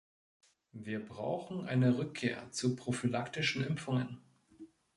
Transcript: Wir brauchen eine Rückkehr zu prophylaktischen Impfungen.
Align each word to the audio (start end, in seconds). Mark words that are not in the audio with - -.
Wir 0.73 1.05
brauchen 1.05 1.67
eine 1.67 1.99
Rückkehr 1.99 2.49
zu 2.51 2.75
prophylaktischen 2.75 3.63
Impfungen. 3.63 4.17